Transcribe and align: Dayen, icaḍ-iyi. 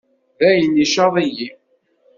Dayen, 0.39 0.81
icaḍ-iyi. 0.83 1.47